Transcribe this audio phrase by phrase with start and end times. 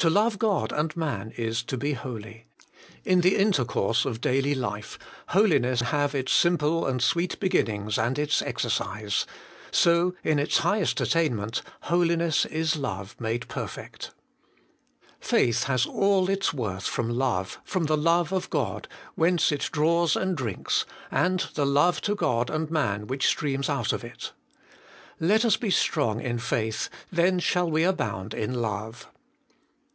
[0.00, 2.46] To love God and man is to be holy.
[3.04, 4.98] In the intercourse of daily life,
[5.28, 9.24] holiness can have its simple and sweet beginnings and its exercise;
[9.70, 14.10] so, in its highest attainment, holiness is love made perfect.
[15.20, 15.38] 4.
[15.38, 20.16] Faith has all its worth from love, from the love of God, whence it draws
[20.16, 24.32] and drinks, and the love to God and man which streams out of it.
[25.20, 29.08] Let us be strong in faith, then shall we abound in love.